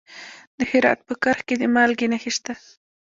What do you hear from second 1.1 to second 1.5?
کرخ